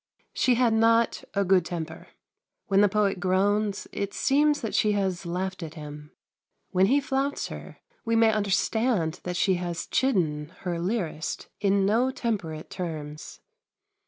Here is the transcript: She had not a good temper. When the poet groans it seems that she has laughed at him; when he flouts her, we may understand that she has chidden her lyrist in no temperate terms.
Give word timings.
She 0.33 0.55
had 0.55 0.73
not 0.73 1.23
a 1.35 1.45
good 1.45 1.63
temper. 1.63 2.07
When 2.65 2.81
the 2.81 2.89
poet 2.89 3.19
groans 3.19 3.87
it 3.91 4.15
seems 4.15 4.61
that 4.61 4.73
she 4.73 4.93
has 4.93 5.27
laughed 5.27 5.61
at 5.61 5.75
him; 5.75 6.11
when 6.71 6.87
he 6.87 6.99
flouts 6.99 7.49
her, 7.49 7.77
we 8.03 8.15
may 8.15 8.33
understand 8.33 9.19
that 9.25 9.37
she 9.37 9.57
has 9.61 9.85
chidden 9.85 10.53
her 10.61 10.79
lyrist 10.79 11.49
in 11.59 11.85
no 11.85 12.09
temperate 12.09 12.71
terms. 12.71 13.41